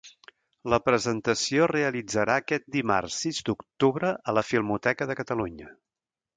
[0.73, 5.73] La presentació es realitzarà aquest dimarts sis d'octubre a la Filmoteca de Catalunya.